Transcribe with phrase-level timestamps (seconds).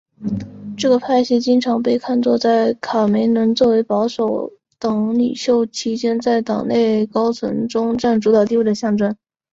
[0.75, 9.15] 这个派系经常被看作在卡梅伦作为保守党领袖期间在党内高层中占主导地位的象征。